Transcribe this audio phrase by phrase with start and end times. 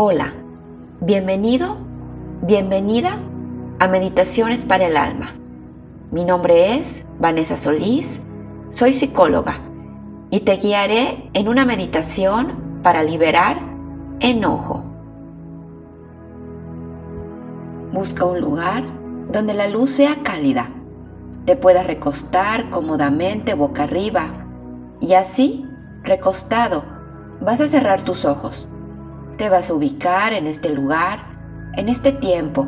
[0.00, 0.32] Hola,
[1.00, 1.76] bienvenido,
[2.42, 3.18] bienvenida
[3.80, 5.34] a Meditaciones para el Alma.
[6.12, 8.22] Mi nombre es Vanessa Solís,
[8.70, 9.58] soy psicóloga
[10.30, 13.58] y te guiaré en una meditación para liberar
[14.20, 14.84] enojo.
[17.92, 18.84] Busca un lugar
[19.32, 20.70] donde la luz sea cálida,
[21.44, 24.46] te puedas recostar cómodamente boca arriba
[25.00, 25.66] y así,
[26.04, 26.84] recostado,
[27.40, 28.68] vas a cerrar tus ojos
[29.38, 31.20] te vas a ubicar en este lugar,
[31.74, 32.66] en este tiempo,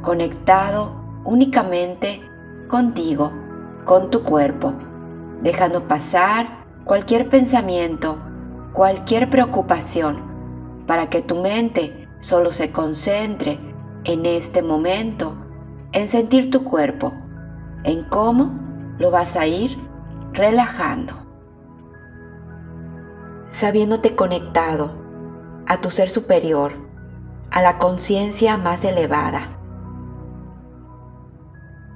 [0.00, 2.22] conectado únicamente
[2.68, 3.30] contigo,
[3.84, 4.72] con tu cuerpo,
[5.42, 8.16] dejando pasar cualquier pensamiento,
[8.72, 10.22] cualquier preocupación,
[10.86, 13.58] para que tu mente solo se concentre
[14.04, 15.34] en este momento,
[15.92, 17.12] en sentir tu cuerpo,
[17.84, 18.58] en cómo
[18.98, 19.78] lo vas a ir
[20.32, 21.12] relajando,
[23.50, 25.03] sabiéndote conectado
[25.66, 26.72] a tu ser superior,
[27.50, 29.58] a la conciencia más elevada.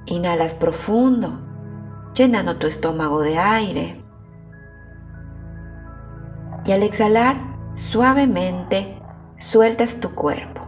[0.05, 1.39] Inhalas profundo,
[2.13, 4.03] llenando tu estómago de aire.
[6.65, 7.37] Y al exhalar,
[7.73, 9.01] suavemente
[9.37, 10.61] sueltas tu cuerpo.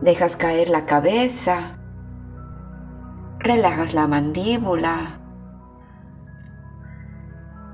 [0.00, 1.78] Dejas caer la cabeza,
[3.38, 5.20] relajas la mandíbula,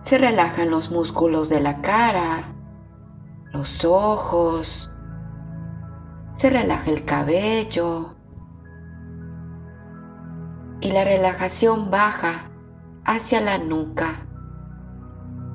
[0.05, 2.45] se relajan los músculos de la cara,
[3.53, 4.91] los ojos,
[6.35, 8.15] se relaja el cabello
[10.81, 12.51] y la relajación baja
[13.05, 14.27] hacia la nuca,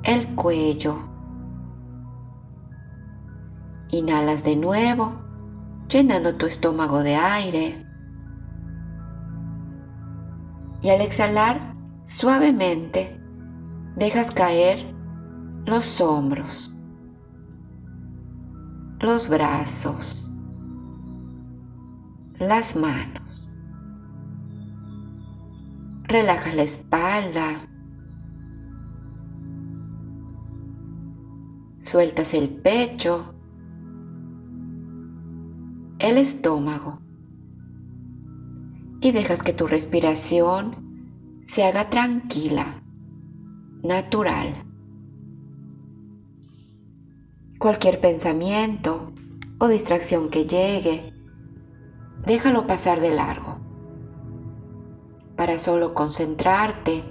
[0.02, 0.98] el cuello.
[3.88, 5.14] Inhalas de nuevo,
[5.88, 7.86] llenando tu estómago de aire.
[10.82, 13.18] Y al exhalar, suavemente,
[13.96, 14.94] dejas caer
[15.64, 16.75] los hombros
[19.06, 20.28] los brazos,
[22.40, 23.48] las manos.
[26.02, 27.68] Relaja la espalda.
[31.82, 33.32] Sueltas el pecho,
[36.00, 36.98] el estómago
[39.00, 42.82] y dejas que tu respiración se haga tranquila,
[43.84, 44.65] natural.
[47.58, 49.12] Cualquier pensamiento
[49.58, 51.14] o distracción que llegue,
[52.26, 53.56] déjalo pasar de largo,
[55.36, 57.02] para solo concentrarte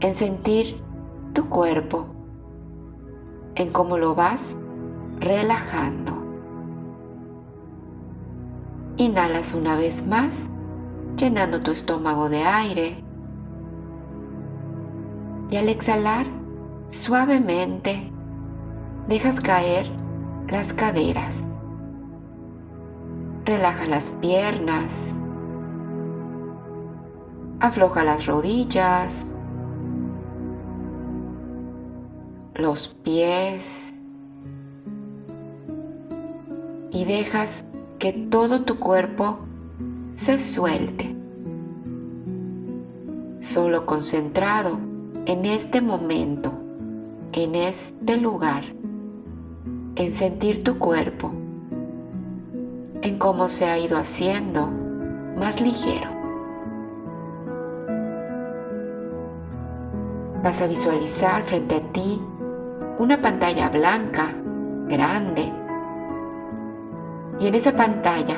[0.00, 0.82] en sentir
[1.32, 2.08] tu cuerpo,
[3.54, 4.42] en cómo lo vas
[5.18, 6.12] relajando.
[8.98, 10.50] Inhalas una vez más,
[11.16, 13.02] llenando tu estómago de aire.
[15.50, 16.26] Y al exhalar,
[16.90, 18.12] suavemente
[19.10, 19.90] dejas caer
[20.48, 21.34] las caderas.
[23.44, 25.16] Relaja las piernas.
[27.58, 29.12] Afloja las rodillas.
[32.54, 33.94] Los pies.
[36.92, 37.64] Y dejas
[37.98, 39.40] que todo tu cuerpo
[40.14, 41.16] se suelte.
[43.40, 44.78] Solo concentrado
[45.26, 46.52] en este momento,
[47.32, 48.79] en este lugar
[50.00, 51.30] en sentir tu cuerpo,
[53.02, 54.66] en cómo se ha ido haciendo
[55.36, 56.08] más ligero.
[60.42, 62.18] Vas a visualizar frente a ti
[62.98, 64.32] una pantalla blanca,
[64.88, 65.52] grande,
[67.38, 68.36] y en esa pantalla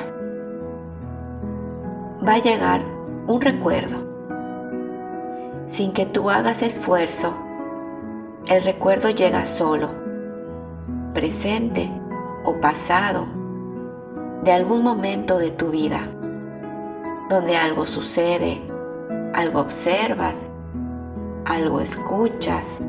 [2.27, 2.81] va a llegar
[3.25, 4.03] un recuerdo.
[5.69, 7.33] Sin que tú hagas esfuerzo,
[8.49, 10.02] el recuerdo llega solo
[11.13, 11.89] presente
[12.43, 13.25] o pasado
[14.43, 16.01] de algún momento de tu vida,
[17.29, 18.61] donde algo sucede,
[19.33, 20.51] algo observas,
[21.45, 22.81] algo escuchas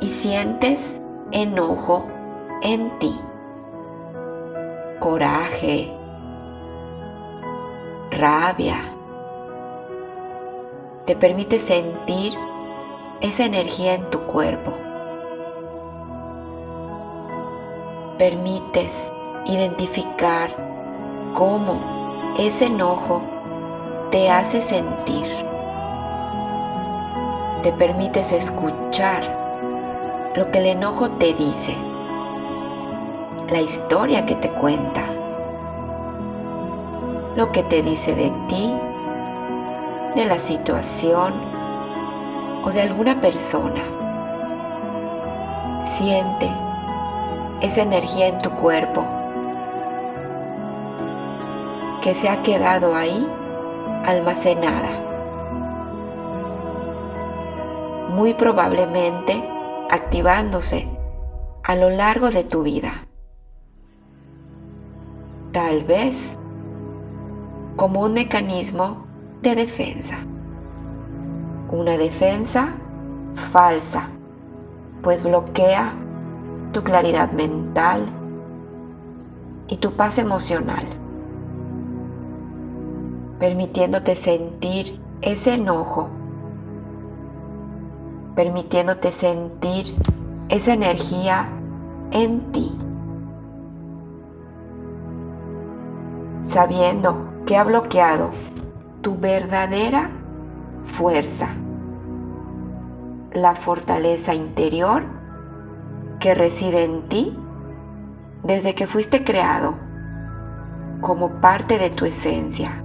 [0.00, 2.06] y sientes enojo
[2.62, 3.20] en ti,
[4.98, 5.92] coraje,
[8.10, 8.78] rabia.
[11.06, 12.32] Te permite sentir
[13.20, 14.72] esa energía en tu cuerpo.
[18.22, 18.92] Permites
[19.46, 20.54] identificar
[21.34, 23.20] cómo ese enojo
[24.12, 25.26] te hace sentir.
[27.64, 29.24] Te permites escuchar
[30.36, 31.74] lo que el enojo te dice,
[33.50, 35.02] la historia que te cuenta,
[37.34, 38.72] lo que te dice de ti,
[40.14, 41.32] de la situación
[42.64, 43.82] o de alguna persona.
[45.98, 46.71] Siente
[47.62, 49.04] esa energía en tu cuerpo
[52.02, 53.26] que se ha quedado ahí
[54.04, 55.00] almacenada.
[58.10, 59.42] Muy probablemente
[59.88, 60.88] activándose
[61.62, 63.06] a lo largo de tu vida.
[65.52, 66.16] Tal vez
[67.76, 69.06] como un mecanismo
[69.40, 70.18] de defensa.
[71.70, 72.74] Una defensa
[73.52, 74.08] falsa,
[75.02, 76.01] pues bloquea
[76.72, 78.06] tu claridad mental
[79.68, 80.86] y tu paz emocional,
[83.38, 86.08] permitiéndote sentir ese enojo,
[88.34, 89.94] permitiéndote sentir
[90.48, 91.48] esa energía
[92.10, 92.76] en ti,
[96.48, 97.16] sabiendo
[97.46, 98.30] que ha bloqueado
[99.02, 100.10] tu verdadera
[100.84, 101.48] fuerza,
[103.32, 105.21] la fortaleza interior
[106.22, 107.36] que reside en ti
[108.44, 109.74] desde que fuiste creado
[111.00, 112.84] como parte de tu esencia.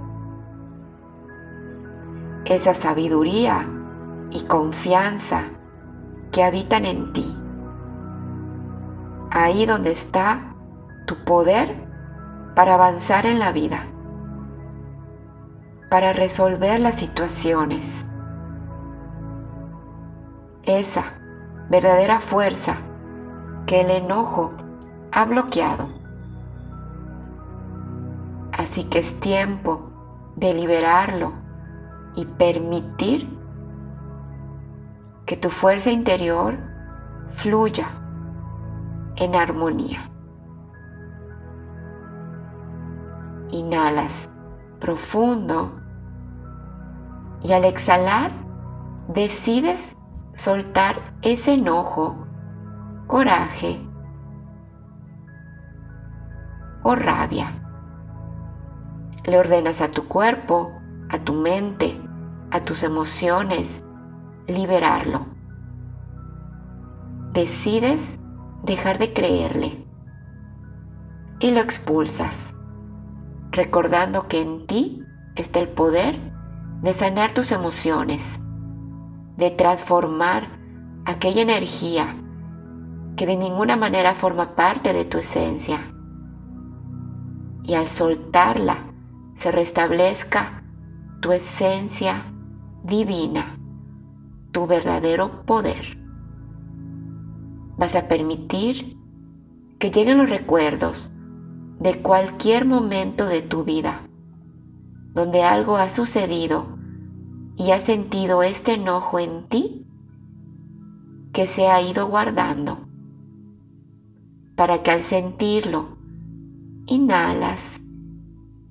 [2.44, 3.64] Esa sabiduría
[4.32, 5.44] y confianza
[6.32, 7.32] que habitan en ti.
[9.30, 10.56] Ahí donde está
[11.06, 11.86] tu poder
[12.56, 13.84] para avanzar en la vida,
[15.88, 18.04] para resolver las situaciones.
[20.64, 21.04] Esa
[21.70, 22.78] verdadera fuerza
[23.68, 24.54] que el enojo
[25.12, 25.90] ha bloqueado.
[28.50, 29.90] Así que es tiempo
[30.36, 31.34] de liberarlo
[32.16, 33.28] y permitir
[35.26, 36.58] que tu fuerza interior
[37.28, 37.90] fluya
[39.16, 40.10] en armonía.
[43.50, 44.30] Inhalas
[44.80, 45.72] profundo
[47.42, 48.32] y al exhalar
[49.08, 49.94] decides
[50.36, 52.27] soltar ese enojo
[53.08, 53.80] coraje
[56.82, 57.54] o rabia.
[59.24, 60.72] Le ordenas a tu cuerpo,
[61.08, 61.98] a tu mente,
[62.50, 63.82] a tus emociones,
[64.46, 65.26] liberarlo.
[67.32, 68.02] Decides
[68.62, 69.86] dejar de creerle
[71.40, 72.54] y lo expulsas,
[73.52, 75.02] recordando que en ti
[75.34, 76.18] está el poder
[76.82, 78.22] de sanar tus emociones,
[79.38, 80.48] de transformar
[81.06, 82.14] aquella energía
[83.18, 85.92] que de ninguna manera forma parte de tu esencia.
[87.64, 88.86] Y al soltarla,
[89.36, 90.62] se restablezca
[91.20, 92.32] tu esencia
[92.82, 93.58] divina,
[94.52, 95.98] tu verdadero poder.
[97.76, 98.96] Vas a permitir
[99.78, 101.10] que lleguen los recuerdos
[101.78, 104.08] de cualquier momento de tu vida
[105.18, 106.78] donde algo ha sucedido
[107.56, 109.84] y has sentido este enojo en ti
[111.32, 112.87] que se ha ido guardando,
[114.58, 115.96] para que al sentirlo,
[116.86, 117.80] inhalas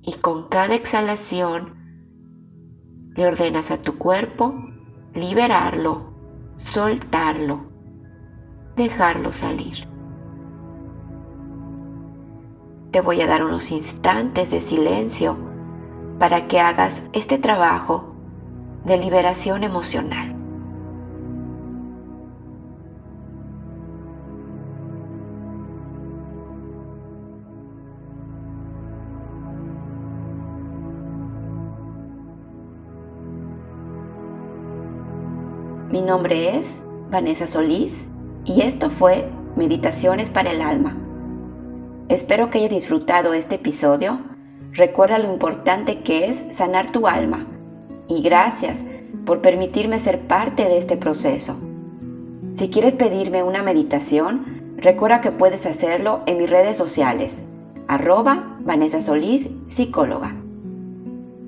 [0.02, 1.76] y con cada exhalación
[3.16, 4.54] le ordenas a tu cuerpo
[5.14, 6.12] liberarlo,
[6.58, 7.70] soltarlo,
[8.76, 9.88] dejarlo salir.
[12.90, 15.38] Te voy a dar unos instantes de silencio
[16.18, 18.14] para que hagas este trabajo
[18.84, 20.37] de liberación emocional.
[35.90, 36.78] Mi nombre es
[37.10, 37.94] Vanessa Solís
[38.44, 40.98] y esto fue Meditaciones para el Alma.
[42.10, 44.20] Espero que haya disfrutado este episodio.
[44.72, 47.46] Recuerda lo importante que es sanar tu alma
[48.06, 48.84] y gracias
[49.24, 51.56] por permitirme ser parte de este proceso.
[52.52, 57.42] Si quieres pedirme una meditación, recuerda que puedes hacerlo en mis redes sociales,
[57.86, 60.36] arroba Vanessa Solís, psicóloga.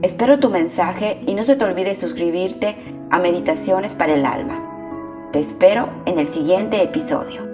[0.00, 5.28] Espero tu mensaje y no se te olvide suscribirte a Meditaciones para el Alma.
[5.32, 7.49] Te espero en el siguiente episodio.